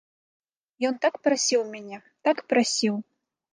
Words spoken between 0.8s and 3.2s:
Ён так прасіў мяне, так прасіў.